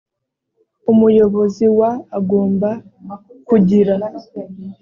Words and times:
umuyobozi 0.91 1.65
wa 1.79 1.91
agomba 2.17 2.69
kugira 3.47 3.95